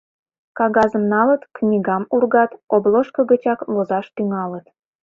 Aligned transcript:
Кагазым 0.57 1.03
налыт, 1.13 1.41
книгам 1.57 2.03
ургат, 2.15 2.51
«обложко» 2.75 3.21
гычак 3.31 3.59
возаш 3.73 4.05
тӱҥалыт. 4.15 4.65